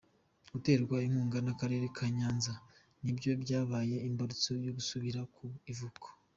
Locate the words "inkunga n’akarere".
1.05-1.85